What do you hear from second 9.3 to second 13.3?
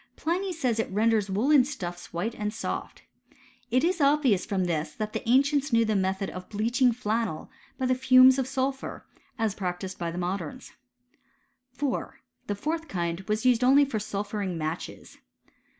as practised by the modems. 4. The fourth kind